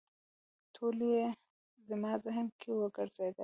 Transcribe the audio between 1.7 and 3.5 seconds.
زما ذهن کې وګرځېدلې.